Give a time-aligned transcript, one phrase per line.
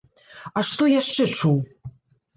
[0.57, 1.59] А што яшчэ чуў?